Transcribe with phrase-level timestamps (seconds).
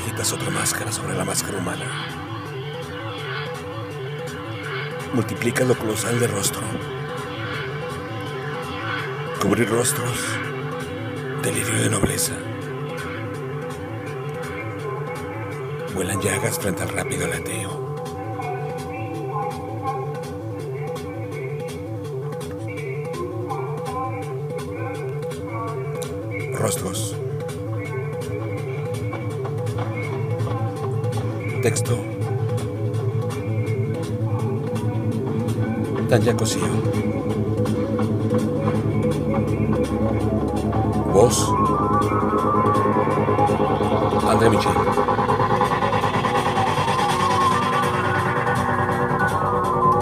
[0.00, 1.86] quitas otra máscara sobre la máscara humana.
[5.12, 6.62] Multiplicas lo colosal de rostro.
[9.40, 10.18] Cubrir rostros.
[11.42, 12.34] Delirio de nobleza.
[15.94, 17.86] Vuelan llagas frente al rápido lateo.
[26.54, 27.25] Rostros.
[31.66, 31.98] Texto.
[36.08, 36.62] Tanya Cosío.
[41.12, 41.50] Voz.
[44.30, 45.25] André Michel.